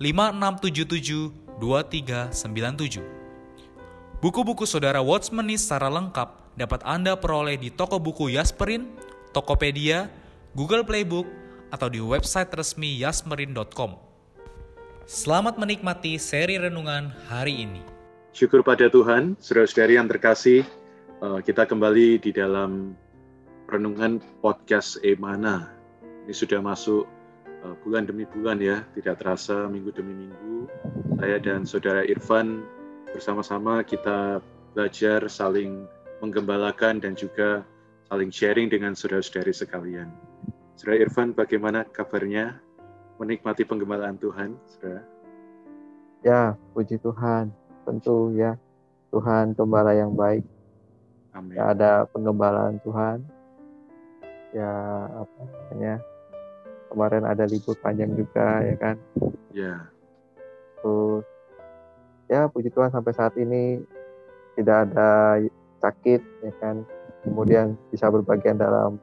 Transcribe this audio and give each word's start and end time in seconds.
5677 0.00 1.60
2397. 1.60 3.04
Buku-buku 4.24 4.64
saudara 4.64 5.04
Watchmeni 5.04 5.60
secara 5.60 5.92
lengkap 5.92 6.56
dapat 6.56 6.80
Anda 6.88 7.20
peroleh 7.20 7.60
di 7.60 7.68
toko 7.68 8.00
buku 8.00 8.32
Yasmerin, 8.32 8.88
Tokopedia, 9.36 10.08
Google 10.56 10.88
Playbook, 10.88 11.28
atau 11.68 11.92
di 11.92 12.00
website 12.00 12.48
resmi 12.56 12.96
yasmerin.com. 12.96 14.00
Selamat 15.04 15.60
menikmati 15.60 16.16
seri 16.16 16.56
renungan 16.56 17.12
hari 17.28 17.68
ini. 17.68 17.84
Syukur 18.32 18.64
pada 18.64 18.88
Tuhan, 18.88 19.36
saudara-saudari 19.36 20.00
yang 20.00 20.08
terkasih, 20.08 20.64
eh, 21.20 21.40
kita 21.44 21.68
kembali 21.68 22.24
di 22.24 22.32
dalam 22.32 22.96
renungan 23.68 24.24
podcast 24.40 24.96
Emana. 25.04 25.68
Ini 26.24 26.32
sudah 26.32 26.64
masuk 26.64 27.04
bulan 27.84 28.08
demi 28.08 28.24
bulan 28.24 28.58
ya, 28.60 28.84
tidak 28.96 29.20
terasa 29.20 29.68
minggu 29.68 29.92
demi 29.92 30.26
minggu. 30.26 30.68
Saya 31.20 31.36
dan 31.40 31.68
saudara 31.68 32.02
Irfan 32.08 32.64
bersama-sama 33.12 33.84
kita 33.84 34.40
belajar 34.72 35.26
saling 35.28 35.84
menggembalakan 36.24 37.00
dan 37.02 37.12
juga 37.16 37.64
saling 38.08 38.32
sharing 38.32 38.72
dengan 38.72 38.96
saudara-saudari 38.96 39.52
sekalian. 39.52 40.08
Saudara 40.76 41.04
Irfan, 41.04 41.36
bagaimana 41.36 41.84
kabarnya? 41.84 42.56
Menikmati 43.20 43.68
penggembalaan 43.68 44.16
Tuhan, 44.16 44.56
saudara? 44.64 45.04
Ya, 46.24 46.56
puji 46.72 46.96
Tuhan. 47.04 47.52
Tentu 47.84 48.32
ya, 48.32 48.56
Tuhan 49.12 49.52
gembala 49.52 49.92
yang 49.92 50.16
baik. 50.16 50.40
Amin. 51.36 51.60
Ya, 51.60 51.76
ada 51.76 52.08
penggembalaan 52.08 52.80
Tuhan. 52.80 53.20
Ya, 54.56 54.72
apa 55.20 55.36
namanya? 55.44 56.00
Kemarin 56.90 57.24
ada 57.24 57.46
libur 57.46 57.78
panjang 57.78 58.12
juga 58.18 58.60
ya 58.66 58.76
kan? 58.76 58.96
Ya 59.54 59.62
yeah. 59.62 59.78
terus 60.82 61.24
ya 62.26 62.40
puji 62.50 62.70
Tuhan 62.74 62.90
sampai 62.90 63.12
saat 63.14 63.34
ini 63.38 63.78
tidak 64.58 64.90
ada 64.90 65.40
sakit 65.80 66.20
ya 66.20 66.52
kan? 66.58 66.82
Kemudian 67.22 67.78
bisa 67.94 68.10
berbagian 68.10 68.58
dalam 68.58 68.98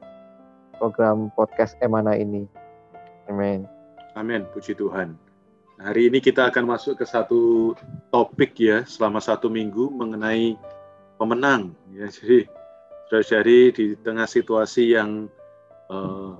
program 0.76 1.32
podcast 1.34 1.74
Emana 1.82 2.14
ini. 2.14 2.44
Amin. 3.26 3.66
Amin 4.14 4.46
puji 4.54 4.76
Tuhan. 4.76 5.18
Hari 5.78 6.10
ini 6.10 6.18
kita 6.18 6.50
akan 6.50 6.74
masuk 6.74 6.98
ke 6.98 7.06
satu 7.06 7.70
topik 8.10 8.58
ya 8.58 8.82
selama 8.82 9.22
satu 9.22 9.46
minggu 9.46 9.94
mengenai 9.94 10.58
pemenang 11.14 11.70
ya. 11.94 12.10
Jadi 12.10 12.50
saudara-saudari 13.06 13.60
di 13.70 13.86
tengah 14.02 14.26
situasi 14.26 14.98
yang 14.98 15.30
uh, 15.86 16.34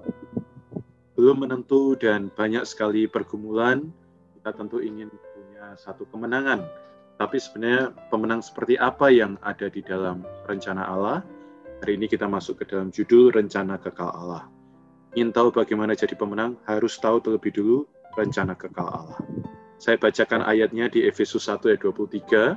belum 1.18 1.42
menentu 1.42 1.98
dan 1.98 2.30
banyak 2.30 2.62
sekali 2.62 3.10
pergumulan, 3.10 3.90
kita 4.38 4.54
tentu 4.54 4.78
ingin 4.78 5.10
punya 5.10 5.74
satu 5.74 6.06
kemenangan. 6.14 6.62
Tapi 7.18 7.42
sebenarnya 7.42 7.90
pemenang 8.06 8.38
seperti 8.38 8.78
apa 8.78 9.10
yang 9.10 9.34
ada 9.42 9.66
di 9.66 9.82
dalam 9.82 10.22
rencana 10.46 10.86
Allah? 10.86 11.26
Hari 11.82 11.98
ini 11.98 12.06
kita 12.06 12.30
masuk 12.30 12.62
ke 12.62 12.70
dalam 12.70 12.94
judul 12.94 13.34
rencana 13.34 13.82
kekal 13.82 14.14
Allah. 14.14 14.46
Ingin 15.18 15.34
tahu 15.34 15.50
bagaimana 15.50 15.98
jadi 15.98 16.14
pemenang, 16.14 16.54
harus 16.70 16.94
tahu 17.02 17.18
terlebih 17.18 17.50
dulu 17.50 17.90
rencana 18.14 18.54
kekal 18.54 18.86
Allah. 18.86 19.18
Saya 19.82 19.98
bacakan 19.98 20.46
ayatnya 20.46 20.86
di 20.86 21.02
Efesus 21.02 21.50
1 21.50 21.66
ayat 21.66 21.82
23, 21.82 22.54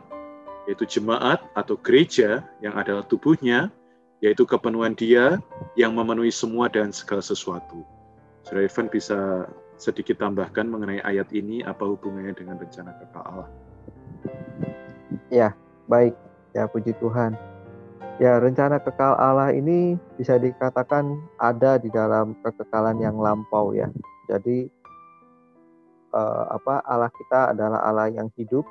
yaitu 0.69 0.85
jemaat 0.85 1.41
atau 1.57 1.81
gereja 1.81 2.45
yang 2.61 2.77
adalah 2.77 3.01
tubuhnya, 3.09 3.73
yaitu 4.21 4.45
kepenuhan 4.45 4.93
dia 4.93 5.41
yang 5.73 5.97
memenuhi 5.97 6.29
semua 6.29 6.69
dan 6.69 6.93
segala 6.93 7.25
sesuatu. 7.25 8.00
Saudara 8.41 8.65
Evan 8.65 8.87
bisa 8.89 9.45
sedikit 9.81 10.21
tambahkan 10.21 10.69
mengenai 10.69 11.01
ayat 11.01 11.29
ini 11.33 11.65
apa 11.65 11.85
hubungannya 11.85 12.33
dengan 12.37 12.57
rencana 12.61 12.93
kekal 13.01 13.23
Allah? 13.25 13.49
Ya, 15.33 15.53
baik. 15.89 16.13
Ya, 16.53 16.69
puji 16.69 16.93
Tuhan. 17.01 17.33
Ya, 18.21 18.37
rencana 18.37 18.77
kekal 18.77 19.17
Allah 19.17 19.49
ini 19.49 19.97
bisa 20.19 20.37
dikatakan 20.37 21.17
ada 21.41 21.81
di 21.81 21.89
dalam 21.89 22.37
kekekalan 22.45 23.01
yang 23.01 23.17
lampau 23.17 23.73
ya. 23.73 23.89
Jadi 24.29 24.69
uh, 26.13 26.45
apa 26.53 26.85
Allah 26.85 27.09
kita 27.09 27.57
adalah 27.57 27.81
Allah 27.81 28.13
yang 28.13 28.29
hidup. 28.37 28.67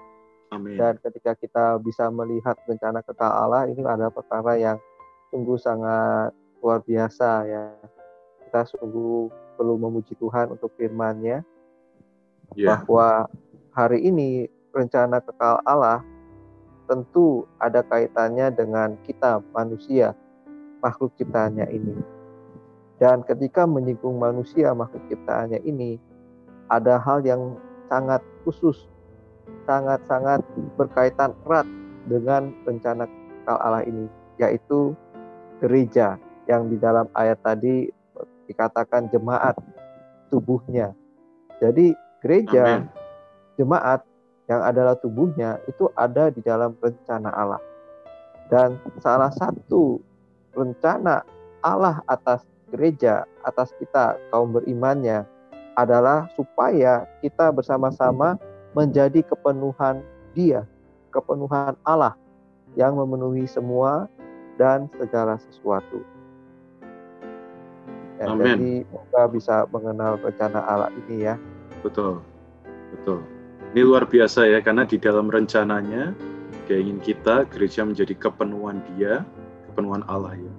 Amin. 0.54 0.78
Dan 0.78 0.98
ketika 1.02 1.34
kita 1.34 1.78
bisa 1.82 2.10
melihat 2.10 2.58
rencana 2.66 3.02
kekal 3.02 3.26
Allah 3.26 3.66
ini 3.66 3.82
adalah 3.82 4.14
perkara 4.14 4.54
yang 4.54 4.78
sungguh 5.34 5.58
sangat 5.58 6.30
luar 6.62 6.82
biasa 6.86 7.30
ya. 7.50 7.64
Kita 8.46 8.66
sungguh 8.66 9.30
perlu 9.60 9.76
memuji 9.76 10.16
Tuhan 10.16 10.56
untuk 10.56 10.72
firman-Nya 10.80 11.44
yeah. 12.56 12.80
bahwa 12.80 13.28
hari 13.76 14.08
ini 14.08 14.48
rencana 14.72 15.20
kekal 15.20 15.60
Allah 15.68 16.00
tentu 16.88 17.44
ada 17.60 17.84
kaitannya 17.84 18.48
dengan 18.56 18.96
kita 19.04 19.44
manusia 19.52 20.16
makhluk 20.80 21.12
ciptaannya 21.20 21.68
ini. 21.68 21.92
Dan 22.96 23.20
ketika 23.28 23.68
menyinggung 23.68 24.16
manusia 24.16 24.72
makhluk 24.72 25.04
ciptaannya 25.12 25.60
ini 25.68 26.00
ada 26.72 26.96
hal 26.96 27.20
yang 27.20 27.60
sangat 27.92 28.24
khusus, 28.48 28.88
sangat-sangat 29.68 30.40
berkaitan 30.80 31.36
erat 31.44 31.68
dengan 32.08 32.56
rencana 32.64 33.04
kekal 33.04 33.60
Allah 33.60 33.84
ini, 33.84 34.08
yaitu 34.40 34.96
gereja 35.60 36.16
yang 36.48 36.72
di 36.72 36.80
dalam 36.80 37.06
ayat 37.12 37.36
tadi 37.44 37.99
dikatakan 38.50 39.06
jemaat 39.14 39.54
tubuhnya. 40.34 40.90
Jadi 41.62 41.94
gereja, 42.18 42.82
Amen. 42.82 42.90
jemaat 43.54 44.02
yang 44.50 44.66
adalah 44.66 44.98
tubuhnya 44.98 45.62
itu 45.70 45.86
ada 45.94 46.34
di 46.34 46.42
dalam 46.42 46.74
rencana 46.82 47.30
Allah. 47.30 47.62
Dan 48.50 48.82
salah 48.98 49.30
satu 49.30 50.02
rencana 50.58 51.22
Allah 51.62 52.02
atas 52.10 52.42
gereja, 52.74 53.22
atas 53.46 53.70
kita 53.78 54.18
kaum 54.34 54.58
berimannya 54.58 55.22
adalah 55.78 56.26
supaya 56.34 57.06
kita 57.22 57.54
bersama-sama 57.54 58.34
menjadi 58.74 59.22
kepenuhan 59.22 60.02
Dia, 60.34 60.66
kepenuhan 61.14 61.78
Allah 61.86 62.18
yang 62.78 62.98
memenuhi 62.98 63.46
semua 63.46 64.10
dan 64.58 64.86
segala 64.98 65.38
sesuatu. 65.38 66.02
Ya, 68.20 68.28
Amen. 68.28 68.52
Jadi 68.60 68.72
kita 68.84 69.22
bisa 69.32 69.56
mengenal 69.72 70.20
rencana 70.20 70.60
Allah 70.60 70.92
ini 70.92 71.24
ya. 71.24 71.40
Betul, 71.80 72.20
betul. 72.92 73.24
Ini 73.72 73.80
luar 73.80 74.04
biasa 74.04 74.44
ya 74.44 74.60
karena 74.60 74.84
di 74.84 75.00
dalam 75.00 75.32
rencananya 75.32 76.12
dia 76.68 76.76
ingin 76.76 77.00
kita 77.00 77.48
gereja 77.48 77.80
menjadi 77.82 78.12
kepenuhan 78.14 78.84
Dia, 78.92 79.24
kepenuhan 79.72 80.04
Allah 80.04 80.36
ya. 80.36 80.52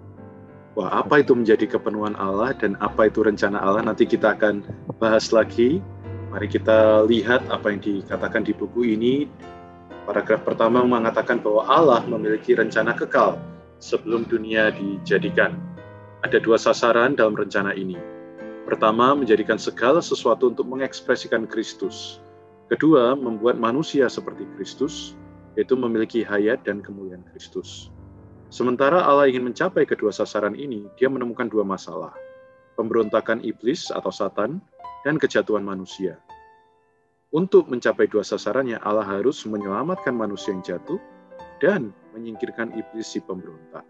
Wah, 0.74 1.06
apa 1.06 1.22
itu 1.22 1.38
menjadi 1.38 1.78
kepenuhan 1.78 2.18
Allah 2.18 2.56
dan 2.58 2.80
apa 2.82 3.12
itu 3.12 3.22
rencana 3.22 3.62
Allah? 3.62 3.86
Nanti 3.86 4.10
kita 4.10 4.34
akan 4.34 4.66
bahas 4.98 5.30
lagi. 5.30 5.84
Mari 6.34 6.48
kita 6.50 7.06
lihat 7.06 7.46
apa 7.52 7.70
yang 7.70 7.84
dikatakan 7.84 8.42
di 8.42 8.58
buku 8.58 8.96
ini. 8.98 9.30
Paragraf 10.10 10.42
pertama 10.42 10.82
mengatakan 10.82 11.38
bahwa 11.44 11.68
Allah 11.70 12.02
memiliki 12.10 12.58
rencana 12.58 12.98
kekal 12.98 13.38
sebelum 13.78 14.26
dunia 14.26 14.74
dijadikan. 14.74 15.71
Ada 16.22 16.38
dua 16.38 16.62
sasaran 16.62 17.18
dalam 17.18 17.34
rencana 17.34 17.74
ini. 17.74 17.98
Pertama, 18.70 19.18
menjadikan 19.18 19.58
segala 19.58 20.06
sesuatu 20.06 20.54
untuk 20.54 20.70
mengekspresikan 20.70 21.50
Kristus. 21.50 22.22
Kedua, 22.70 23.18
membuat 23.18 23.58
manusia 23.58 24.06
seperti 24.06 24.46
Kristus, 24.54 25.18
yaitu 25.58 25.74
memiliki 25.74 26.22
hayat 26.22 26.62
dan 26.62 26.86
kemuliaan 26.86 27.26
Kristus. 27.34 27.90
Sementara 28.54 29.02
Allah 29.02 29.34
ingin 29.34 29.50
mencapai 29.50 29.90
kedua 29.90 30.14
sasaran 30.14 30.54
ini, 30.54 30.86
dia 30.94 31.10
menemukan 31.10 31.50
dua 31.50 31.66
masalah. 31.66 32.14
Pemberontakan 32.78 33.42
iblis 33.42 33.90
atau 33.90 34.14
satan 34.14 34.62
dan 35.02 35.18
kejatuhan 35.18 35.66
manusia. 35.66 36.22
Untuk 37.34 37.66
mencapai 37.66 38.06
dua 38.06 38.22
sasarannya, 38.22 38.78
Allah 38.86 39.10
harus 39.10 39.42
menyelamatkan 39.50 40.14
manusia 40.14 40.54
yang 40.54 40.62
jatuh 40.62 41.02
dan 41.58 41.90
menyingkirkan 42.14 42.78
iblis 42.78 43.10
si 43.10 43.24
pemberontak. 43.26 43.90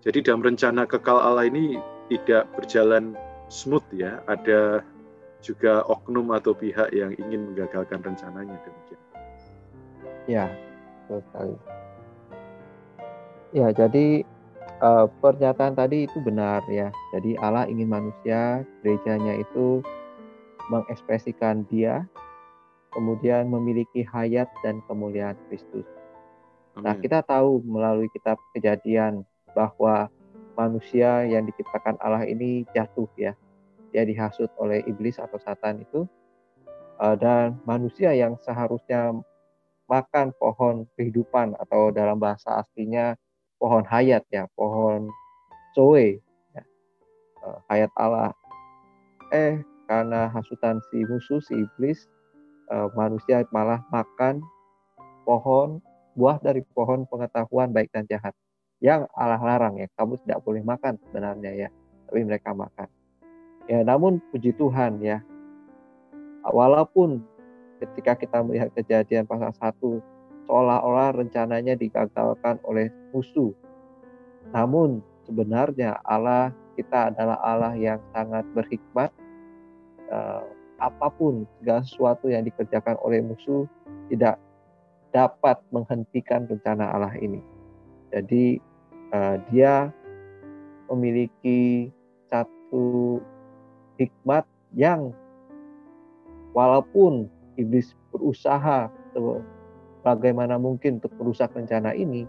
Jadi 0.00 0.24
dalam 0.24 0.40
rencana 0.40 0.88
kekal 0.88 1.20
Allah 1.20 1.44
ini 1.44 1.76
tidak 2.08 2.48
berjalan 2.56 3.12
smooth 3.52 3.84
ya, 3.92 4.24
ada 4.24 4.80
juga 5.44 5.84
oknum 5.88 6.32
atau 6.32 6.56
pihak 6.56 6.92
yang 6.92 7.12
ingin 7.16 7.52
menggagalkan 7.52 8.00
rencananya 8.00 8.56
demikian. 8.64 9.02
Ya, 10.24 10.46
betul 11.04 11.20
sekali. 11.28 11.56
Ya, 13.50 13.68
jadi 13.74 14.22
uh, 14.80 15.06
pernyataan 15.20 15.74
tadi 15.76 16.08
itu 16.08 16.18
benar 16.22 16.64
ya. 16.70 16.88
Jadi 17.12 17.36
Allah 17.40 17.68
ingin 17.68 17.88
manusia, 17.92 18.64
gerejanya 18.80 19.36
itu 19.36 19.84
mengekspresikan 20.70 21.66
Dia, 21.68 22.06
kemudian 22.94 23.50
memiliki 23.50 24.06
hayat 24.06 24.46
dan 24.62 24.80
kemuliaan 24.86 25.36
Kristus. 25.50 25.84
Nah, 26.78 26.94
kita 26.96 27.26
tahu 27.26 27.60
melalui 27.66 28.06
kitab 28.14 28.38
Kejadian 28.54 29.26
bahwa 29.54 30.08
manusia 30.58 31.24
yang 31.24 31.46
diciptakan 31.48 31.96
Allah 32.02 32.26
ini 32.26 32.68
jatuh 32.76 33.08
ya. 33.16 33.32
Dia 33.90 34.06
dihasut 34.06 34.50
oleh 34.60 34.86
iblis 34.86 35.18
atau 35.18 35.40
satan 35.42 35.82
itu 35.82 36.06
uh, 37.02 37.16
dan 37.18 37.58
manusia 37.66 38.14
yang 38.14 38.38
seharusnya 38.38 39.16
makan 39.90 40.30
pohon 40.38 40.86
kehidupan 40.94 41.58
atau 41.58 41.90
dalam 41.90 42.20
bahasa 42.22 42.62
aslinya 42.62 43.18
pohon 43.58 43.82
hayat 43.82 44.22
ya 44.30 44.46
pohon 44.54 45.10
zoe 45.74 46.22
ya, 46.54 46.62
uh, 47.42 47.58
hayat 47.66 47.90
Allah. 47.98 48.30
Eh 49.34 49.58
karena 49.90 50.30
hasutan 50.30 50.78
si 50.90 51.02
musuh 51.02 51.42
si 51.42 51.66
iblis 51.66 52.06
uh, 52.70 52.86
manusia 52.94 53.42
malah 53.50 53.82
makan 53.90 54.38
pohon 55.26 55.82
buah 56.14 56.38
dari 56.38 56.62
pohon 56.74 57.06
pengetahuan 57.10 57.74
baik 57.74 57.90
dan 57.90 58.06
jahat 58.06 58.30
yang 58.80 59.04
Allah 59.12 59.40
larang 59.40 59.76
ya 59.76 59.86
kamu 59.96 60.16
tidak 60.24 60.40
boleh 60.44 60.64
makan 60.64 60.96
sebenarnya 61.08 61.52
ya 61.54 61.68
tapi 62.08 62.24
mereka 62.24 62.56
makan 62.56 62.88
Ya, 63.70 63.86
namun 63.86 64.18
puji 64.34 64.50
Tuhan 64.58 64.98
ya. 64.98 65.22
Walaupun 66.42 67.22
ketika 67.78 68.18
kita 68.18 68.42
melihat 68.42 68.74
kejadian 68.74 69.30
pasal 69.30 69.54
1 69.54 70.02
seolah-olah 70.50 71.14
rencananya 71.14 71.78
digagalkan 71.78 72.58
oleh 72.66 72.90
musuh. 73.14 73.54
Namun 74.50 74.98
sebenarnya 75.22 76.02
Allah 76.02 76.50
kita 76.74 77.14
adalah 77.14 77.38
Allah 77.46 77.78
yang 77.78 78.02
sangat 78.10 78.42
berhikmat. 78.58 79.14
Uh, 80.10 80.42
apa 80.82 81.06
pun 81.14 81.46
segala 81.62 81.86
sesuatu 81.86 82.26
yang 82.26 82.42
dikerjakan 82.42 82.98
oleh 83.06 83.22
musuh 83.22 83.70
tidak 84.10 84.42
dapat 85.14 85.62
menghentikan 85.70 86.50
rencana 86.50 86.90
Allah 86.90 87.14
ini. 87.22 87.38
Jadi 88.10 88.58
uh, 89.14 89.36
dia 89.50 89.90
memiliki 90.90 91.90
satu 92.26 93.18
hikmat 93.98 94.42
yang 94.74 95.14
walaupun 96.54 97.30
iblis 97.54 97.94
berusaha 98.10 98.90
bagaimana 100.02 100.56
mungkin 100.56 100.98
untuk 100.98 101.12
merusak 101.20 101.52
rencana 101.54 101.94
ini, 101.94 102.26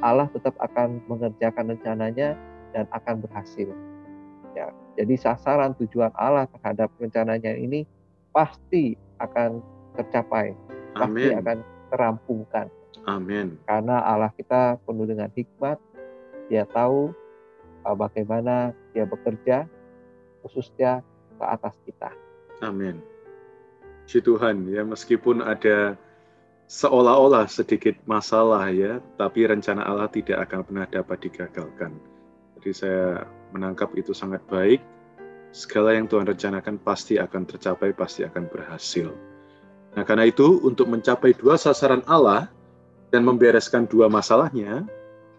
Allah 0.00 0.28
tetap 0.32 0.54
akan 0.60 1.02
mengerjakan 1.10 1.76
rencananya 1.76 2.38
dan 2.72 2.84
akan 2.94 3.20
berhasil. 3.22 3.68
Ya, 4.52 4.68
jadi 4.96 5.16
sasaran 5.16 5.72
tujuan 5.80 6.12
Allah 6.16 6.48
terhadap 6.48 6.92
rencananya 7.00 7.56
ini 7.56 7.88
pasti 8.32 8.96
akan 9.20 9.60
tercapai, 9.96 10.56
pasti 10.96 11.32
akan 11.32 11.58
terampungkan. 11.92 12.66
Amin. 13.08 13.58
Karena 13.66 14.04
Allah 14.04 14.30
kita 14.36 14.78
penuh 14.84 15.08
dengan 15.08 15.28
hikmat, 15.32 15.80
Dia 16.52 16.68
tahu 16.68 17.16
uh, 17.88 17.96
bagaimana 17.96 18.76
Dia 18.92 19.08
bekerja 19.08 19.64
khususnya 20.44 21.00
ke 21.40 21.44
atas 21.48 21.72
kita. 21.88 22.12
Amin. 22.60 23.00
Si 24.04 24.20
Tuhan 24.20 24.68
ya 24.68 24.84
meskipun 24.84 25.40
ada 25.40 25.96
seolah-olah 26.68 27.48
sedikit 27.48 27.96
masalah 28.04 28.68
ya, 28.68 29.00
tapi 29.16 29.48
rencana 29.48 29.84
Allah 29.84 30.08
tidak 30.12 30.44
akan 30.48 30.60
pernah 30.64 30.86
dapat 30.88 31.18
digagalkan. 31.24 31.92
Jadi 32.56 32.70
saya 32.72 33.28
menangkap 33.52 33.92
itu 33.96 34.12
sangat 34.12 34.40
baik. 34.48 34.80
Segala 35.52 35.92
yang 35.92 36.08
Tuhan 36.08 36.24
rencanakan 36.24 36.80
pasti 36.80 37.20
akan 37.20 37.44
tercapai, 37.44 37.92
pasti 37.92 38.24
akan 38.24 38.48
berhasil. 38.48 39.12
Nah, 39.92 40.04
karena 40.08 40.24
itu 40.24 40.64
untuk 40.64 40.88
mencapai 40.88 41.36
dua 41.36 41.60
sasaran 41.60 42.00
Allah 42.08 42.48
dan 43.12 43.28
membereskan 43.28 43.84
dua 43.84 44.08
masalahnya, 44.08 44.88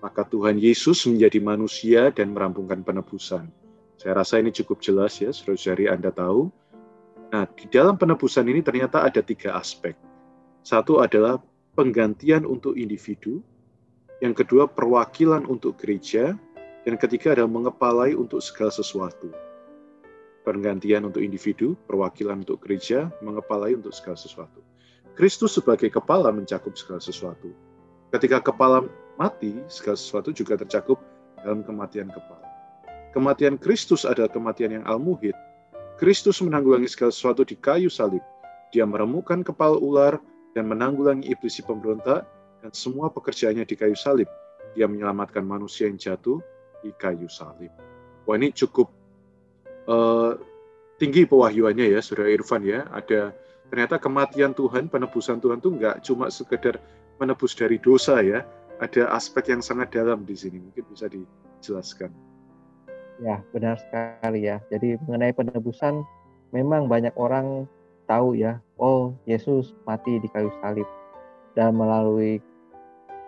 maka 0.04 0.28
Tuhan 0.28 0.60
Yesus 0.60 1.08
menjadi 1.08 1.40
manusia 1.40 2.12
dan 2.12 2.36
merampungkan 2.36 2.84
penebusan. 2.84 3.48
Saya 3.96 4.20
rasa 4.20 4.44
ini 4.44 4.52
cukup 4.52 4.84
jelas 4.84 5.24
ya, 5.24 5.32
saudari 5.32 5.88
Anda 5.88 6.12
tahu. 6.12 6.52
Nah, 7.32 7.48
di 7.48 7.72
dalam 7.72 7.96
penebusan 7.96 8.44
ini 8.52 8.60
ternyata 8.60 9.08
ada 9.08 9.24
tiga 9.24 9.56
aspek. 9.56 9.96
Satu 10.60 11.00
adalah 11.00 11.40
penggantian 11.80 12.44
untuk 12.44 12.76
individu, 12.76 13.40
yang 14.20 14.36
kedua 14.36 14.68
perwakilan 14.68 15.48
untuk 15.48 15.80
gereja, 15.80 16.36
dan 16.84 17.00
ketiga 17.00 17.32
adalah 17.32 17.50
mengepalai 17.50 18.12
untuk 18.12 18.44
segala 18.44 18.76
sesuatu. 18.76 19.32
Penggantian 20.44 21.08
untuk 21.08 21.24
individu, 21.24 21.80
perwakilan 21.88 22.44
untuk 22.44 22.60
gereja, 22.60 23.08
mengepalai 23.24 23.80
untuk 23.80 23.96
segala 23.96 24.20
sesuatu. 24.20 24.60
Kristus 25.16 25.56
sebagai 25.56 25.88
kepala 25.88 26.28
mencakup 26.36 26.76
segala 26.76 27.00
sesuatu. 27.00 27.56
Ketika 28.12 28.44
kepala 28.44 28.84
mati, 29.20 29.58
segala 29.70 29.98
sesuatu 29.98 30.30
juga 30.34 30.58
tercakup 30.60 31.00
dalam 31.42 31.62
kematian 31.62 32.10
kepala. 32.10 32.48
Kematian 33.14 33.62
Kristus 33.62 34.10
adalah 34.10 34.32
kematian 34.32 34.82
yang 34.82 34.86
al-muhid. 34.90 35.38
Kristus 36.02 36.42
menanggulangi 36.42 36.90
segala 36.90 37.14
sesuatu 37.14 37.46
di 37.46 37.54
kayu 37.54 37.88
salib. 37.88 38.22
Dia 38.74 38.90
meremukan 38.90 39.46
kepala 39.46 39.78
ular 39.78 40.18
dan 40.58 40.66
menanggulangi 40.66 41.30
iblis 41.30 41.58
si 41.58 41.62
pemberontak 41.62 42.26
dan 42.66 42.72
semua 42.74 43.14
pekerjaannya 43.14 43.70
di 43.70 43.76
kayu 43.78 43.94
salib. 43.94 44.26
Dia 44.74 44.90
menyelamatkan 44.90 45.46
manusia 45.46 45.86
yang 45.86 46.02
jatuh 46.02 46.42
di 46.82 46.90
kayu 46.98 47.30
salib. 47.30 47.70
Wah 48.26 48.36
ini 48.40 48.50
cukup 48.50 48.90
uh, 49.86 50.34
tinggi 50.98 51.30
pewahyuannya 51.30 51.94
ya, 51.94 52.00
Saudara 52.02 52.34
Irfan 52.34 52.66
ya. 52.66 52.90
Ada 52.90 53.30
ternyata 53.70 54.02
kematian 54.02 54.58
Tuhan, 54.58 54.90
penebusan 54.90 55.38
Tuhan 55.38 55.62
itu 55.62 55.70
nggak 55.78 56.02
cuma 56.02 56.34
sekedar 56.34 56.82
menebus 57.22 57.54
dari 57.54 57.78
dosa 57.78 58.26
ya. 58.26 58.42
Ada 58.84 59.08
aspek 59.16 59.48
yang 59.48 59.64
sangat 59.64 59.96
dalam 59.96 60.28
di 60.28 60.36
sini. 60.36 60.60
Mungkin 60.60 60.84
bisa 60.92 61.08
dijelaskan. 61.08 62.12
Ya, 63.24 63.40
benar 63.56 63.80
sekali 63.80 64.44
ya. 64.44 64.60
Jadi 64.68 65.00
mengenai 65.08 65.32
penebusan 65.32 66.04
memang 66.52 66.92
banyak 66.92 67.16
orang 67.16 67.64
tahu 68.06 68.36
ya, 68.36 68.60
oh 68.76 69.16
Yesus 69.24 69.72
mati 69.88 70.20
di 70.20 70.28
kayu 70.36 70.52
salib. 70.60 70.86
Dan 71.56 71.80
melalui 71.80 72.44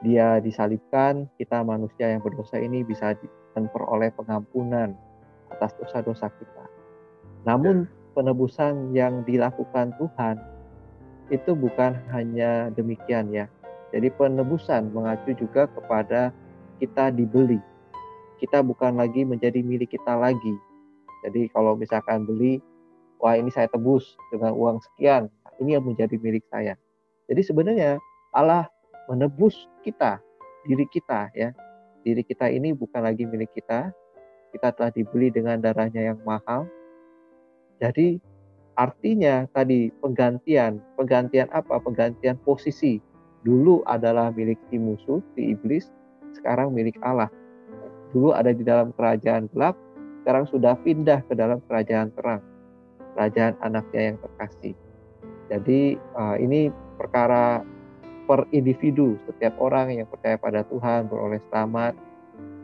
dia 0.04 0.44
disalibkan, 0.44 1.32
kita 1.40 1.64
manusia 1.64 2.12
yang 2.12 2.20
berdosa 2.20 2.60
ini 2.60 2.84
bisa 2.84 3.16
memperoleh 3.56 4.12
pengampunan 4.20 4.92
atas 5.56 5.72
dosa-dosa 5.80 6.28
kita. 6.36 6.66
Namun 7.48 7.88
penebusan 8.12 8.92
yang 8.92 9.24
dilakukan 9.24 9.96
Tuhan 9.96 10.36
itu 11.32 11.56
bukan 11.56 11.96
hanya 12.12 12.70
demikian 12.76 13.32
ya. 13.32 13.48
Jadi 13.94 14.10
penebusan 14.14 14.94
mengacu 14.94 15.36
juga 15.38 15.70
kepada 15.70 16.34
kita 16.82 17.14
dibeli 17.14 17.62
kita 18.40 18.60
bukan 18.62 19.00
lagi 19.00 19.24
menjadi 19.24 19.64
milik 19.64 19.96
kita 19.96 20.16
lagi. 20.16 20.56
Jadi 21.26 21.50
kalau 21.50 21.74
misalkan 21.80 22.28
beli, 22.28 22.60
wah 23.18 23.34
ini 23.34 23.50
saya 23.50 23.72
tebus 23.72 24.20
dengan 24.30 24.54
uang 24.54 24.78
sekian, 24.84 25.32
ini 25.64 25.80
yang 25.80 25.86
menjadi 25.88 26.16
milik 26.20 26.44
saya. 26.52 26.76
Jadi 27.26 27.42
sebenarnya 27.42 27.98
Allah 28.36 28.70
menebus 29.10 29.66
kita, 29.82 30.22
diri 30.68 30.86
kita 30.92 31.32
ya. 31.34 31.56
Diri 32.06 32.22
kita 32.22 32.54
ini 32.54 32.70
bukan 32.76 33.02
lagi 33.02 33.26
milik 33.26 33.50
kita, 33.58 33.90
kita 34.54 34.70
telah 34.78 34.94
dibeli 34.94 35.34
dengan 35.34 35.58
darahnya 35.58 36.14
yang 36.14 36.20
mahal. 36.22 36.70
Jadi 37.82 38.22
artinya 38.78 39.50
tadi 39.50 39.90
penggantian, 40.04 40.78
penggantian 40.94 41.50
apa? 41.50 41.82
Penggantian 41.82 42.38
posisi. 42.46 43.02
Dulu 43.46 43.86
adalah 43.86 44.34
milik 44.34 44.58
si 44.74 44.82
musuh, 44.82 45.22
si 45.38 45.54
iblis, 45.54 45.94
sekarang 46.34 46.74
milik 46.74 46.98
Allah 47.06 47.30
dulu 48.16 48.32
ada 48.32 48.56
di 48.56 48.64
dalam 48.64 48.96
kerajaan 48.96 49.52
gelap, 49.52 49.76
sekarang 50.24 50.48
sudah 50.48 50.80
pindah 50.80 51.20
ke 51.28 51.36
dalam 51.36 51.60
kerajaan 51.68 52.16
terang, 52.16 52.40
kerajaan 53.12 53.60
anaknya 53.60 54.16
yang 54.16 54.18
terkasih. 54.24 54.74
Jadi 55.52 56.00
uh, 56.16 56.40
ini 56.40 56.72
perkara 56.96 57.60
per 58.24 58.48
individu, 58.56 59.20
setiap 59.28 59.60
orang 59.60 60.00
yang 60.00 60.08
percaya 60.08 60.40
pada 60.40 60.64
Tuhan 60.72 61.12
beroleh 61.12 61.44
selamat, 61.52 61.94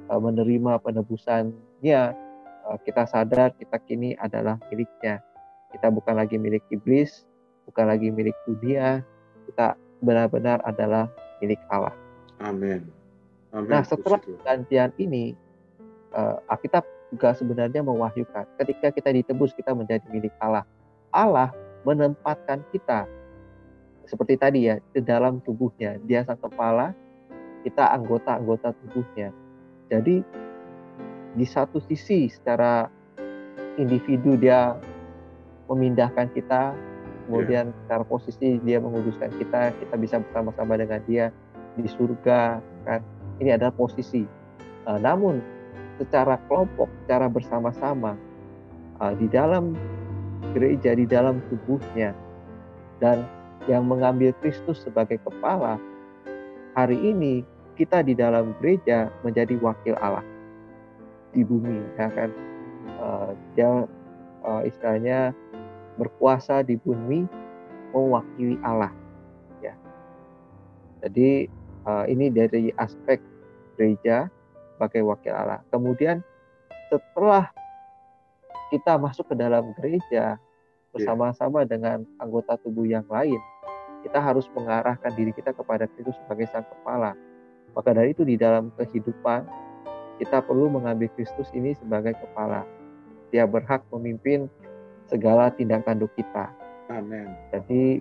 uh, 0.07 0.21
menerima 0.23 0.79
penebusannya, 0.79 2.01
uh, 2.63 2.77
kita 2.87 3.03
sadar 3.11 3.51
kita 3.59 3.75
kini 3.83 4.15
adalah 4.23 4.55
miliknya. 4.71 5.19
Kita 5.75 5.91
bukan 5.91 6.15
lagi 6.15 6.39
milik 6.39 6.63
iblis, 6.71 7.27
bukan 7.67 7.91
lagi 7.91 8.07
milik 8.07 8.35
dunia, 8.47 9.03
kita 9.51 9.75
benar-benar 10.01 10.59
adalah 10.65 11.07
milik 11.39 11.61
Allah. 11.69 11.93
Amin. 12.41 12.85
Amin. 13.53 13.69
Nah, 13.69 13.85
setelah 13.85 14.17
pergantian 14.17 14.91
ini, 14.97 15.37
uh, 16.17 16.41
Alkitab 16.49 16.83
juga 17.11 17.35
sebenarnya 17.35 17.83
mewahyukan 17.83 18.47
ketika 18.55 18.87
kita 18.89 19.09
ditebus 19.11 19.51
kita 19.53 19.75
menjadi 19.75 20.03
milik 20.09 20.31
Allah. 20.39 20.63
Allah 21.11 21.51
menempatkan 21.83 22.63
kita 22.71 23.03
seperti 24.07 24.39
tadi 24.39 24.59
ya 24.71 24.79
di 24.95 25.03
dalam 25.03 25.43
tubuhnya. 25.43 25.99
Dia 26.07 26.23
sang 26.23 26.39
kepala, 26.39 26.95
kita 27.67 27.91
anggota-anggota 27.95 28.73
tubuhnya. 28.83 29.35
Jadi 29.91 30.23
di 31.35 31.45
satu 31.47 31.83
sisi 31.83 32.27
secara 32.31 32.87
individu 33.75 34.35
dia 34.39 34.75
memindahkan 35.67 36.31
kita, 36.35 36.75
kemudian 37.31 37.71
yeah. 37.71 37.77
secara 37.87 38.03
posisi 38.03 38.59
dia 38.67 38.83
menguduskan 38.83 39.31
kita, 39.39 39.71
kita 39.79 39.95
bisa 39.95 40.19
bersama-sama 40.19 40.75
dengan 40.75 40.99
dia 41.07 41.31
di 41.79 41.87
surga 41.87 42.59
kan. 42.83 42.99
Ini 43.39 43.55
adalah 43.55 43.71
posisi. 43.71 44.27
Uh, 44.83 44.99
namun 44.99 45.39
secara 45.95 46.35
kelompok, 46.51 46.91
secara 47.07 47.31
bersama-sama 47.31 48.19
uh, 48.99 49.15
di 49.15 49.31
dalam 49.31 49.79
gereja, 50.51 50.91
di 50.91 51.07
dalam 51.07 51.39
tubuhnya, 51.47 52.11
dan 52.99 53.23
yang 53.71 53.87
mengambil 53.87 54.35
Kristus 54.43 54.83
sebagai 54.83 55.23
kepala. 55.23 55.79
Hari 56.75 56.99
ini 56.99 57.47
kita 57.79 58.03
di 58.03 58.11
dalam 58.11 58.51
gereja 58.59 59.07
menjadi 59.23 59.55
wakil 59.63 59.95
Allah 60.03 60.25
di 61.31 61.47
bumi, 61.47 61.79
ya 61.95 62.11
kan? 62.11 62.29
Uh, 63.01 63.31
dia 63.55 63.87
uh, 64.43 64.61
istilahnya 64.67 65.31
berkuasa 65.99 66.63
di 66.63 66.79
bumi 66.79 67.27
mewakili 67.91 68.55
Allah, 68.63 68.91
ya. 69.59 69.75
Jadi 71.03 71.49
uh, 71.83 72.05
ini 72.07 72.31
dari 72.31 72.71
aspek 72.79 73.19
gereja 73.75 74.31
sebagai 74.75 75.05
wakil 75.05 75.33
Allah. 75.35 75.59
Kemudian 75.69 76.23
setelah 76.87 77.51
kita 78.71 78.95
masuk 78.95 79.27
ke 79.31 79.35
dalam 79.35 79.75
gereja 79.77 80.39
bersama-sama 80.95 81.63
dengan 81.67 82.03
anggota 82.19 82.55
tubuh 82.59 82.87
yang 82.87 83.05
lain, 83.07 83.39
kita 84.03 84.19
harus 84.19 84.47
mengarahkan 84.55 85.11
diri 85.13 85.31
kita 85.31 85.51
kepada 85.55 85.87
Kristus 85.91 86.17
sebagai 86.23 86.47
sang 86.51 86.65
kepala. 86.67 87.15
Maka 87.71 87.95
dari 87.95 88.11
itu 88.11 88.27
di 88.27 88.35
dalam 88.35 88.71
kehidupan 88.75 89.47
kita 90.19 90.43
perlu 90.43 90.67
mengambil 90.67 91.07
Kristus 91.15 91.47
ini 91.55 91.73
sebagai 91.73 92.13
kepala. 92.19 92.67
Dia 93.31 93.47
berhak 93.47 93.87
memimpin 93.89 94.51
segala 95.11 95.51
tindak 95.51 95.83
tanduk 95.83 96.09
kita. 96.15 96.47
Amin. 96.87 97.27
Jadi 97.51 97.99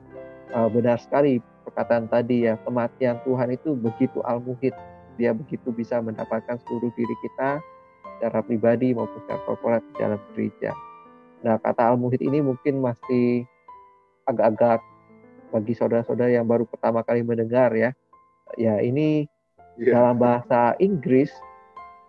eh, 0.55 0.69
benar 0.71 1.02
sekali 1.02 1.43
perkataan 1.67 2.07
tadi 2.07 2.47
ya, 2.47 2.55
kematian 2.62 3.19
Tuhan 3.26 3.50
itu 3.55 3.75
begitu 3.75 4.23
al-muhid 4.23 4.73
dia 5.19 5.37
begitu 5.37 5.69
bisa 5.75 6.00
mendapatkan 6.00 6.57
seluruh 6.64 6.88
diri 6.97 7.12
kita 7.21 7.61
secara 8.17 8.40
pribadi 8.40 8.97
maupun 8.97 9.21
secara 9.26 9.40
korporat 9.45 9.83
di 9.85 9.95
dalam 10.00 10.21
gereja. 10.33 10.73
Nah, 11.45 11.61
kata 11.61 11.93
al-muhid 11.93 12.25
ini 12.25 12.40
mungkin 12.40 12.81
masih 12.81 13.45
agak-agak 14.25 14.81
bagi 15.50 15.73
saudara-saudara 15.75 16.31
yang 16.31 16.47
baru 16.47 16.64
pertama 16.64 17.05
kali 17.05 17.21
mendengar 17.21 17.75
ya. 17.75 17.90
Ya, 18.59 18.81
ini 18.81 19.29
yeah. 19.76 19.97
dalam 19.97 20.21
bahasa 20.21 20.75
Inggris 20.81 21.31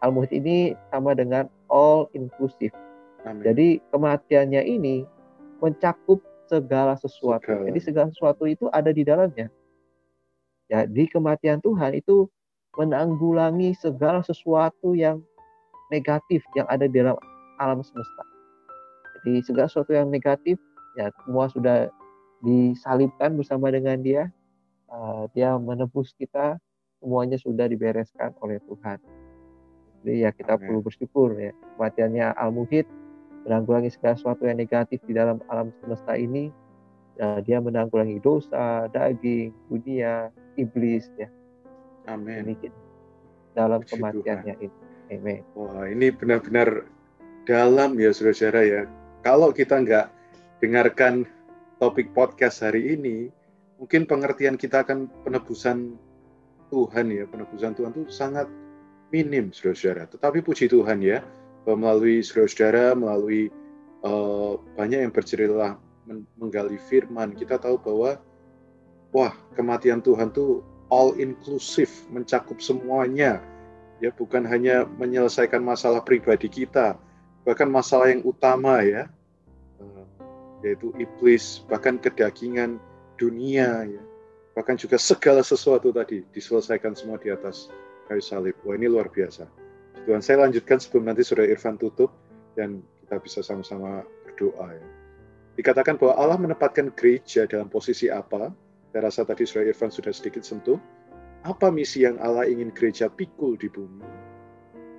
al-muhid 0.04 0.32
ini 0.34 0.74
sama 0.90 1.16
dengan 1.16 1.48
all 1.72 2.10
inclusive. 2.16 2.74
Amin. 3.26 3.44
Jadi 3.46 3.68
kematiannya 3.94 4.62
ini 4.66 5.06
mencakup 5.62 6.22
segala 6.50 6.98
sesuatu. 6.98 7.46
Segala. 7.46 7.64
Jadi 7.70 7.80
segala 7.80 8.08
sesuatu 8.12 8.44
itu 8.50 8.68
ada 8.74 8.90
di 8.92 9.06
dalamnya. 9.06 9.48
Ya, 10.68 10.88
di 10.88 11.08
kematian 11.08 11.60
Tuhan 11.60 11.96
itu 11.96 12.28
menanggulangi 12.80 13.76
segala 13.76 14.24
sesuatu 14.24 14.96
yang 14.96 15.20
negatif 15.92 16.44
yang 16.56 16.68
ada 16.72 16.88
di 16.88 16.96
dalam 17.00 17.20
alam 17.60 17.84
semesta. 17.84 18.24
Jadi 19.22 19.44
segala 19.44 19.68
sesuatu 19.68 19.92
yang 19.92 20.08
negatif 20.08 20.56
ya 20.96 21.12
semua 21.24 21.52
sudah 21.52 21.92
disalibkan 22.42 23.36
bersama 23.36 23.70
dengan 23.70 24.00
dia. 24.00 24.32
Uh, 24.92 25.24
dia 25.32 25.56
menebus 25.56 26.12
kita, 26.20 26.60
semuanya 27.00 27.40
sudah 27.40 27.64
dibereskan 27.72 28.36
oleh 28.44 28.60
Tuhan. 28.68 29.00
Jadi 30.04 30.28
ya 30.28 30.36
kita 30.36 30.60
Amen. 30.60 30.68
perlu 30.68 30.80
bersyukur 30.84 31.32
ya 31.40 31.56
kematiannya 31.78 32.36
Al-Muhid 32.36 32.84
menanggulangi 33.46 33.90
segala 33.94 34.18
sesuatu 34.18 34.46
yang 34.46 34.60
negatif 34.60 35.02
di 35.06 35.14
dalam 35.18 35.42
alam 35.50 35.74
semesta 35.82 36.16
ini. 36.18 36.54
Ya, 37.20 37.44
dia 37.44 37.60
menanggulangi 37.60 38.24
dosa, 38.24 38.88
daging, 38.90 39.52
dunia, 39.68 40.32
iblis 40.56 41.12
ya 41.20 41.28
Amin. 42.08 42.56
dalam 43.54 43.84
kematiannya 43.84 44.56
ini. 44.58 44.80
Amin. 45.12 45.44
Wah, 45.54 45.86
ini 45.92 46.08
benar-benar 46.10 46.88
dalam 47.44 48.00
ya 48.00 48.16
saudara-saudara 48.16 48.62
ya. 48.64 48.82
Kalau 49.22 49.52
kita 49.52 49.84
nggak 49.84 50.08
dengarkan 50.64 51.28
topik 51.78 52.16
podcast 52.16 52.64
hari 52.64 52.96
ini, 52.96 53.28
mungkin 53.78 54.08
pengertian 54.08 54.56
kita 54.56 54.88
akan 54.88 55.12
penebusan 55.28 56.00
Tuhan 56.72 57.12
ya, 57.12 57.28
penebusan 57.28 57.76
Tuhan 57.76 57.92
itu 57.92 58.08
sangat 58.08 58.48
minim 59.12 59.52
saudara-saudara. 59.52 60.08
Tetapi 60.08 60.40
puji 60.42 60.72
Tuhan 60.72 61.04
ya, 61.04 61.20
melalui 61.66 62.26
saudara-saudara, 62.26 62.98
melalui 62.98 63.54
uh, 64.02 64.58
banyak 64.78 65.06
yang 65.06 65.14
bercerita 65.14 65.78
menggali 66.38 66.82
firman, 66.90 67.38
kita 67.38 67.62
tahu 67.62 67.78
bahwa 67.78 68.18
wah 69.14 69.34
kematian 69.54 70.02
Tuhan 70.02 70.34
tuh 70.34 70.66
all 70.92 71.16
inclusive, 71.22 71.92
mencakup 72.12 72.60
semuanya. 72.60 73.40
Ya, 74.02 74.10
bukan 74.10 74.42
hanya 74.50 74.90
menyelesaikan 74.98 75.62
masalah 75.62 76.02
pribadi 76.02 76.50
kita, 76.50 76.98
bahkan 77.46 77.70
masalah 77.70 78.10
yang 78.10 78.26
utama 78.26 78.82
ya, 78.82 79.06
eh, 79.78 80.06
yaitu 80.66 80.90
iblis, 80.98 81.62
bahkan 81.70 82.02
kedagingan 82.02 82.82
dunia 83.22 83.86
ya. 83.86 84.04
Bahkan 84.58 84.82
juga 84.82 84.98
segala 84.98 85.46
sesuatu 85.46 85.94
tadi 85.94 86.26
diselesaikan 86.34 86.98
semua 86.98 87.22
di 87.22 87.30
atas 87.30 87.70
kayu 88.10 88.26
salib. 88.26 88.58
Wah, 88.66 88.74
ini 88.74 88.90
luar 88.90 89.08
biasa. 89.08 89.61
Tuhan, 90.06 90.22
saya 90.22 90.50
lanjutkan 90.50 90.82
sebelum 90.82 91.10
nanti 91.10 91.22
Saudara 91.22 91.46
Irfan 91.46 91.78
tutup 91.78 92.10
dan 92.58 92.82
kita 93.06 93.22
bisa 93.22 93.40
sama-sama 93.46 94.02
berdoa 94.26 94.74
ya. 94.74 94.88
Dikatakan 95.60 96.00
bahwa 96.02 96.14
Allah 96.18 96.38
menempatkan 96.42 96.90
gereja 96.98 97.46
dalam 97.46 97.70
posisi 97.70 98.10
apa? 98.10 98.50
Saya 98.90 99.02
rasa 99.06 99.22
tadi 99.28 99.46
Saudara 99.46 99.70
Irfan 99.70 99.94
sudah 99.94 100.10
sedikit 100.10 100.42
sentuh. 100.42 100.82
Apa 101.46 101.70
misi 101.74 102.06
yang 102.06 102.18
Allah 102.22 102.50
ingin 102.50 102.74
gereja 102.74 103.10
pikul 103.10 103.58
di 103.58 103.70
bumi? 103.70 104.06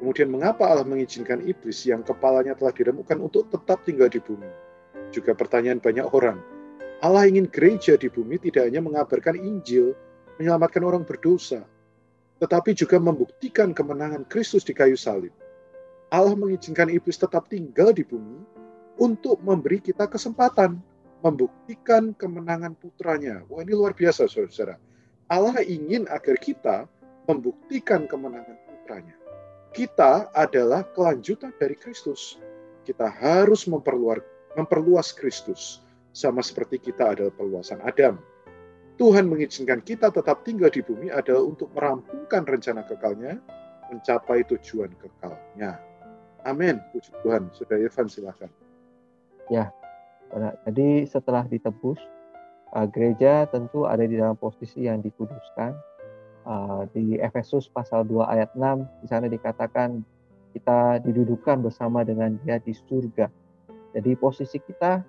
Kemudian 0.03 0.35
mengapa 0.35 0.67
Allah 0.67 0.83
mengizinkan 0.83 1.39
iblis 1.47 1.87
yang 1.87 2.03
kepalanya 2.03 2.59
telah 2.59 2.75
diremukkan 2.75 3.19
untuk 3.23 3.47
tetap 3.51 3.87
tinggal 3.87 4.11
di 4.11 4.19
bumi? 4.19 4.51
Juga 5.15 5.35
pertanyaan 5.35 5.79
banyak 5.79 6.11
orang. 6.11 6.43
Allah 7.03 7.27
ingin 7.27 7.47
gereja 7.51 7.95
di 7.99 8.11
bumi 8.11 8.39
tidak 8.39 8.67
hanya 8.71 8.83
mengabarkan 8.83 9.39
Injil, 9.39 9.95
menyelamatkan 10.39 10.83
orang 10.83 11.03
berdosa, 11.07 11.67
tetapi 12.43 12.75
juga 12.75 12.99
membuktikan 12.99 13.71
kemenangan 13.71 14.27
Kristus 14.27 14.67
di 14.67 14.75
kayu 14.75 14.99
salib. 14.99 15.31
Allah 16.11 16.35
mengizinkan 16.35 16.91
iblis 16.91 17.15
tetap 17.15 17.47
tinggal 17.47 17.95
di 17.95 18.03
bumi 18.03 18.43
untuk 18.99 19.39
memberi 19.47 19.79
kita 19.79 20.11
kesempatan 20.11 20.83
membuktikan 21.23 22.11
kemenangan 22.19 22.75
putranya. 22.75 23.47
Wah 23.47 23.63
ini 23.63 23.79
luar 23.79 23.95
biasa 23.95 24.27
saudara. 24.27 24.77
Allah 25.31 25.63
ingin 25.63 26.11
agar 26.11 26.35
kita 26.37 26.91
membuktikan 27.31 28.11
kemenangan 28.11 28.59
putranya. 28.67 29.15
Kita 29.73 30.29
adalah 30.35 30.83
kelanjutan 30.93 31.55
dari 31.57 31.79
Kristus. 31.79 32.37
Kita 32.83 33.07
harus 33.09 33.71
memperluas 33.71 35.15
Kristus. 35.15 35.81
Sama 36.13 36.45
seperti 36.45 36.77
kita 36.77 37.17
adalah 37.17 37.33
perluasan 37.33 37.81
Adam. 37.87 38.21
Tuhan 39.03 39.27
mengizinkan 39.27 39.83
kita 39.83 40.15
tetap 40.15 40.47
tinggal 40.47 40.71
di 40.71 40.79
bumi 40.79 41.11
adalah 41.11 41.43
untuk 41.43 41.75
merampungkan 41.75 42.47
rencana 42.47 42.87
kekalnya, 42.87 43.35
mencapai 43.91 44.47
tujuan 44.47 44.95
kekalnya. 44.95 45.83
Amin. 46.47 46.79
Puji 46.95 47.11
Tuhan. 47.27 47.51
Sudah 47.51 47.83
Evan 47.83 48.07
silakan. 48.07 48.47
Ya, 49.51 49.75
jadi 50.63 51.03
setelah 51.11 51.43
ditebus, 51.51 51.99
uh, 52.79 52.87
gereja 52.87 53.51
tentu 53.51 53.91
ada 53.91 54.07
di 54.07 54.15
dalam 54.15 54.39
posisi 54.39 54.87
yang 54.87 55.03
dikuduskan. 55.03 55.75
Uh, 56.47 56.87
di 56.95 57.19
Efesus 57.19 57.67
pasal 57.67 58.07
2 58.07 58.23
ayat 58.23 58.55
6, 58.55 58.87
di 59.03 59.07
sana 59.11 59.27
dikatakan 59.27 60.03
kita 60.55 61.03
didudukan 61.03 61.59
bersama 61.59 62.07
dengan 62.07 62.39
dia 62.47 62.63
di 62.63 62.71
surga. 62.71 63.27
Jadi 63.99 64.15
posisi 64.15 64.63
kita, 64.63 65.03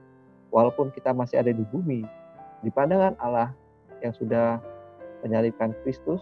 walaupun 0.50 0.90
kita 0.90 1.14
masih 1.14 1.38
ada 1.38 1.54
di 1.54 1.62
bumi, 1.70 2.26
Di 2.64 2.72
pandangan 2.72 3.20
Allah 3.20 3.52
yang 4.04 4.14
sudah 4.14 4.60
menyalibkan 5.24 5.72
Kristus, 5.82 6.22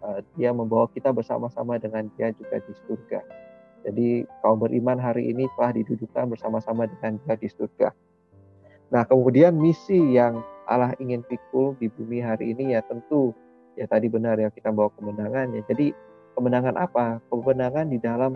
uh, 0.00 0.24
dia 0.34 0.50
membawa 0.50 0.88
kita 0.90 1.12
bersama-sama 1.12 1.76
dengan 1.76 2.08
dia 2.16 2.32
juga 2.32 2.58
di 2.64 2.72
surga. 2.88 3.20
Jadi 3.86 4.26
kaum 4.42 4.58
beriman 4.58 4.98
hari 4.98 5.30
ini 5.30 5.46
telah 5.54 5.70
didudukan 5.76 6.34
bersama-sama 6.34 6.88
dengan 6.90 7.20
dia 7.22 7.36
di 7.38 7.46
surga. 7.46 7.94
Nah 8.90 9.04
kemudian 9.06 9.54
misi 9.54 10.16
yang 10.16 10.42
Allah 10.68 10.92
ingin 11.00 11.22
pikul 11.24 11.76
di 11.78 11.88
bumi 11.88 12.20
hari 12.20 12.52
ini 12.52 12.76
ya 12.76 12.84
tentu 12.84 13.32
ya 13.78 13.86
tadi 13.86 14.10
benar 14.10 14.36
ya 14.36 14.50
kita 14.50 14.74
bawa 14.74 14.90
kemenangan 14.98 15.54
ya. 15.54 15.62
Jadi 15.68 15.94
kemenangan 16.34 16.74
apa? 16.76 17.22
Kemenangan 17.30 17.86
di 17.88 17.98
dalam 18.02 18.34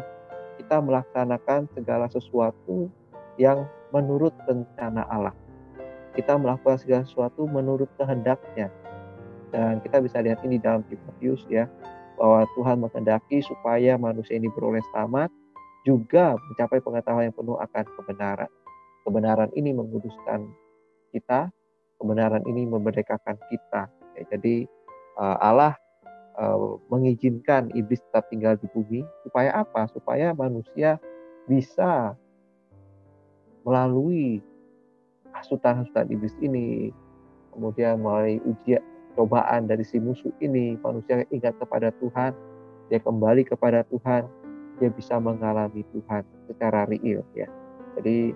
kita 0.61 0.79
melaksanakan 0.79 1.69
segala 1.75 2.07
sesuatu 2.09 2.87
yang 3.41 3.67
menurut 3.91 4.33
rencana 4.47 5.05
Allah. 5.09 5.35
Kita 6.13 6.37
melakukan 6.37 6.77
segala 6.81 7.03
sesuatu 7.09 7.49
menurut 7.49 7.89
kehendaknya. 7.97 8.69
Dan 9.53 9.85
kita 9.85 10.01
bisa 10.01 10.25
lihat 10.25 10.41
ini 10.43 10.57
dalam 10.57 10.81
Timotius 10.89 11.45
ya, 11.53 11.69
bahwa 12.17 12.49
Tuhan 12.57 12.81
menghendaki 12.81 13.45
supaya 13.45 14.01
manusia 14.01 14.41
ini 14.41 14.49
beroleh 14.49 14.81
selamat, 14.91 15.29
juga 15.85 16.39
mencapai 16.39 16.81
pengetahuan 16.81 17.29
yang 17.29 17.37
penuh 17.37 17.59
akan 17.61 17.85
kebenaran. 18.01 18.51
Kebenaran 19.03 19.51
ini 19.59 19.71
menguduskan 19.77 20.49
kita, 21.13 21.53
kebenaran 22.01 22.43
ini 22.49 22.65
memerdekakan 22.65 23.37
kita. 23.51 23.91
Ya, 24.17 24.23
jadi 24.33 24.65
uh, 25.19 25.37
Allah 25.43 25.75
uh, 26.39 26.79
mengizinkan 26.89 27.69
iblis 27.77 28.01
tetap 28.09 28.31
tinggal 28.31 28.57
di 28.57 28.71
bumi 28.73 29.05
supaya 29.27 29.67
apa? 29.67 29.91
Supaya 29.91 30.33
manusia 30.33 30.97
bisa 31.51 32.15
melalui 33.67 34.39
hasutan-hasutan 35.35 36.07
iblis 36.15 36.35
ini, 36.39 36.95
kemudian 37.51 37.99
melalui 37.99 38.39
ujian 38.47 38.83
cobaan 39.15 39.69
dari 39.69 39.85
si 39.85 40.01
musuh 40.01 40.33
ini, 40.41 40.77
manusia 40.81 41.25
ingat 41.29 41.57
kepada 41.61 41.93
Tuhan, 42.01 42.33
dia 42.89 43.01
kembali 43.01 43.45
kepada 43.45 43.85
Tuhan, 43.89 44.25
dia 44.81 44.91
bisa 44.93 45.21
mengalami 45.21 45.85
Tuhan 45.93 46.25
secara 46.49 46.89
real 46.89 47.23
ya. 47.37 47.49
Jadi 47.99 48.33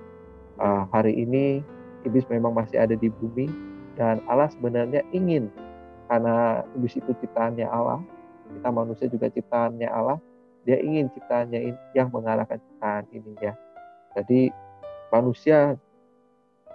uh, 0.61 0.85
hari 0.93 1.17
ini 1.17 1.65
iblis 2.05 2.29
memang 2.29 2.53
masih 2.53 2.79
ada 2.79 2.95
di 2.95 3.09
bumi 3.09 3.49
dan 3.97 4.21
Allah 4.29 4.53
sebenarnya 4.53 5.01
ingin 5.11 5.49
karena 6.07 6.63
iblis 6.79 6.95
itu 6.95 7.11
ciptaannya 7.19 7.67
Allah, 7.67 7.99
kita 8.55 8.69
manusia 8.71 9.07
juga 9.11 9.27
ciptaannya 9.27 9.89
Allah, 9.91 10.23
dia 10.63 10.79
ingin 10.79 11.11
ciptaannya 11.11 11.75
yang 11.99 12.09
mengalahkan 12.15 12.63
ciptaan 12.63 13.05
ini 13.11 13.35
ya. 13.43 13.59
Jadi 14.15 14.55
manusia 15.11 15.75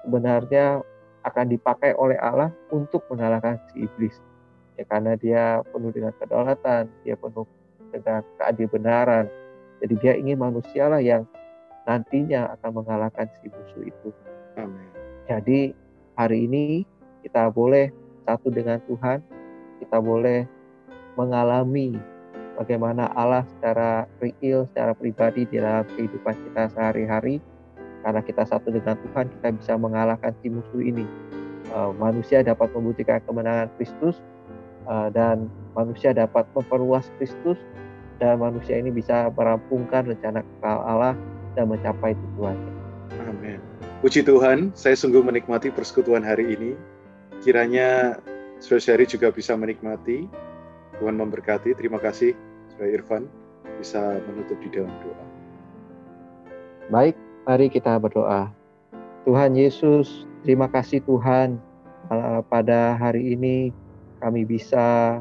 sebenarnya 0.03 0.83
akan 1.21 1.45
dipakai 1.51 1.93
oleh 1.97 2.17
Allah 2.17 2.49
untuk 2.73 3.05
mengalahkan 3.09 3.61
si 3.69 3.85
iblis. 3.85 4.17
Ya 4.79 4.87
karena 4.89 5.13
dia 5.19 5.61
penuh 5.69 5.93
dengan 5.93 6.13
kedaulatan, 6.17 6.89
dia 7.05 7.13
penuh 7.13 7.45
dengan 7.91 8.23
keadilan 8.39 9.27
Jadi 9.81 9.93
dia 9.97 10.13
ingin 10.13 10.37
manusia 10.37 10.85
lah 10.89 11.01
yang 11.01 11.25
nantinya 11.89 12.53
akan 12.57 12.81
mengalahkan 12.81 13.27
si 13.41 13.49
musuh 13.49 13.83
itu. 13.85 14.09
Amin. 14.57 14.89
Jadi 15.25 15.73
hari 16.13 16.45
ini 16.45 16.85
kita 17.25 17.49
boleh 17.49 17.89
satu 18.25 18.53
dengan 18.53 18.77
Tuhan, 18.85 19.21
kita 19.81 19.97
boleh 19.97 20.45
mengalami 21.17 21.97
bagaimana 22.57 23.09
Allah 23.17 23.45
secara 23.57 24.05
real, 24.21 24.69
secara 24.69 24.93
pribadi 24.93 25.49
di 25.49 25.57
dalam 25.57 25.85
kehidupan 25.97 26.35
kita 26.49 26.63
sehari-hari. 26.77 27.41
Karena 28.01 28.21
kita 28.25 28.43
satu 28.49 28.73
dengan 28.73 28.97
Tuhan, 28.97 29.29
kita 29.29 29.47
bisa 29.55 29.73
mengalahkan 29.77 30.33
si 30.41 30.49
musuh 30.49 30.81
ini. 30.81 31.05
Uh, 31.71 31.95
manusia 31.95 32.43
dapat 32.43 32.67
membuktikan 32.75 33.23
kemenangan 33.23 33.71
Kristus 33.79 34.19
uh, 34.89 35.07
dan 35.13 35.47
manusia 35.71 36.11
dapat 36.11 36.43
memperluas 36.51 37.07
Kristus 37.15 37.55
dan 38.19 38.37
manusia 38.37 38.75
ini 38.75 38.91
bisa 38.91 39.31
merampungkan 39.33 40.05
rencana 40.05 40.43
kekal 40.43 40.77
Allah 40.83 41.15
dan 41.55 41.71
mencapai 41.71 42.13
tujuannya. 42.13 42.71
Amin. 43.25 43.59
Puji 44.01 44.25
Tuhan, 44.25 44.73
saya 44.73 44.97
sungguh 44.97 45.21
menikmati 45.21 45.69
persekutuan 45.69 46.25
hari 46.25 46.57
ini. 46.57 46.71
Kiranya 47.41 48.17
saudara 48.61 49.05
juga 49.05 49.33
bisa 49.33 49.53
menikmati. 49.57 50.29
Tuhan 51.01 51.17
memberkati. 51.17 51.73
Terima 51.73 51.97
kasih, 51.97 52.37
saudara 52.73 52.93
Irfan, 52.93 53.23
bisa 53.81 54.21
menutup 54.29 54.57
di 54.61 54.69
dalam 54.69 54.93
doa. 55.01 55.25
Baik, 56.93 57.17
mari 57.45 57.67
kita 57.67 57.97
berdoa. 57.97 58.53
Tuhan 59.25 59.53
Yesus, 59.57 60.25
terima 60.45 60.69
kasih 60.69 61.01
Tuhan 61.05 61.57
pada 62.49 62.97
hari 62.97 63.33
ini 63.37 63.69
kami 64.21 64.45
bisa 64.45 65.19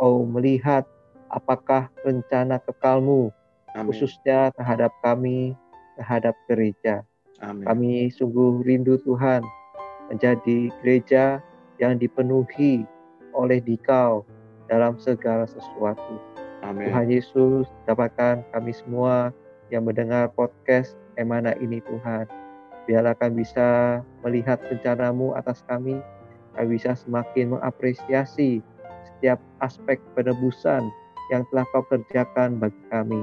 oh 0.00 0.24
melihat 0.24 0.88
apakah 1.32 1.88
rencana 2.04 2.60
kekalmu 2.60 3.32
Amin. 3.72 3.88
khususnya 3.88 4.52
terhadap 4.56 4.92
kami, 5.00 5.56
terhadap 5.96 6.36
gereja. 6.48 7.04
Amin. 7.40 7.64
Kami 7.64 7.92
sungguh 8.12 8.64
rindu 8.64 9.00
Tuhan 9.02 9.44
menjadi 10.12 10.68
gereja 10.80 11.40
yang 11.80 11.96
dipenuhi 11.96 12.84
oleh 13.32 13.58
dikau 13.64 14.28
dalam 14.68 15.00
segala 15.00 15.48
sesuatu. 15.48 16.20
Amin. 16.62 16.88
Tuhan 16.92 17.08
Yesus, 17.10 17.66
dapatkan 17.88 18.44
kami 18.52 18.72
semua 18.76 19.32
yang 19.72 19.88
mendengar 19.88 20.28
podcast 20.36 20.94
Emana 21.16 21.52
ini 21.60 21.78
Tuhan. 21.84 22.26
Biarlah 22.88 23.14
kami 23.14 23.46
bisa 23.46 24.00
melihat 24.26 24.58
rencanamu 24.66 25.38
atas 25.38 25.62
kami, 25.70 26.02
kami 26.58 26.66
bisa 26.76 26.98
semakin 26.98 27.54
mengapresiasi 27.56 28.58
setiap 29.06 29.38
aspek 29.62 30.02
penebusan 30.18 30.90
yang 31.30 31.46
telah 31.48 31.64
kau 31.70 31.86
kerjakan 31.86 32.58
bagi 32.58 32.82
kami. 32.90 33.22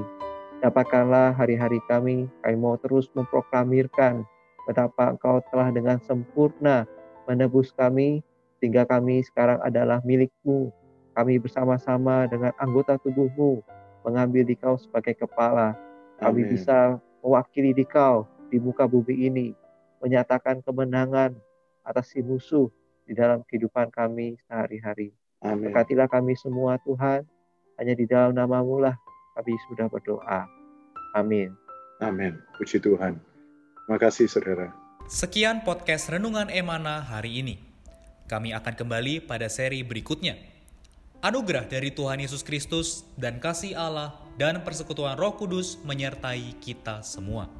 Dapatkanlah 0.60 1.36
hari-hari 1.36 1.80
kami, 1.88 2.28
kami 2.44 2.56
mau 2.56 2.76
terus 2.80 3.08
memproklamirkan 3.16 4.24
betapa 4.68 5.16
Engkau 5.16 5.40
telah 5.48 5.72
dengan 5.72 5.96
sempurna 6.04 6.84
menebus 7.24 7.72
kami, 7.72 8.20
sehingga 8.60 8.84
kami 8.84 9.24
sekarang 9.24 9.60
adalah 9.64 10.04
milikmu. 10.04 10.68
Kami 11.16 11.40
bersama-sama 11.40 12.28
dengan 12.28 12.52
anggota 12.60 12.96
tubuhmu 13.00 13.60
mengambil 14.04 14.44
dikau 14.46 14.76
sebagai 14.80 15.16
kepala. 15.20 15.76
Kami 16.20 16.44
Amin. 16.44 16.52
bisa 16.52 17.00
mewakili 17.20 17.76
dikau 17.76 18.26
di 18.50 18.58
muka 18.58 18.84
bumi 18.88 19.28
ini, 19.30 19.48
menyatakan 20.00 20.64
kemenangan 20.64 21.36
atas 21.84 22.12
si 22.12 22.20
musuh 22.24 22.68
di 23.06 23.12
dalam 23.16 23.44
kehidupan 23.46 23.92
kami 23.92 24.36
sehari-hari. 24.48 25.14
Berkatilah 25.40 26.08
kami 26.08 26.36
semua 26.36 26.76
Tuhan, 26.84 27.24
hanya 27.80 27.94
di 27.96 28.04
dalam 28.04 28.36
namamu 28.36 28.80
lah 28.82 28.96
kami 29.38 29.56
sudah 29.72 29.88
berdoa. 29.88 30.44
Amin. 31.16 31.56
Amin. 32.00 32.36
Puji 32.56 32.80
Tuhan. 32.80 33.16
Terima 33.16 33.98
kasih 33.98 34.28
saudara. 34.28 34.70
Sekian 35.10 35.66
podcast 35.66 36.06
Renungan 36.12 36.52
Emana 36.52 37.02
hari 37.02 37.42
ini. 37.42 37.58
Kami 38.30 38.54
akan 38.54 38.78
kembali 38.78 39.26
pada 39.26 39.50
seri 39.50 39.82
berikutnya. 39.82 40.38
Anugerah 41.18 41.66
dari 41.66 41.90
Tuhan 41.90 42.22
Yesus 42.22 42.46
Kristus 42.46 43.02
dan 43.18 43.42
kasih 43.42 43.74
Allah 43.74 44.14
dan 44.40 44.64
persekutuan 44.64 45.20
Roh 45.20 45.36
Kudus 45.36 45.76
menyertai 45.84 46.56
kita 46.64 47.04
semua. 47.04 47.59